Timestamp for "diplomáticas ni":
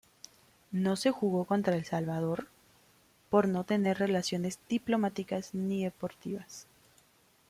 4.67-5.83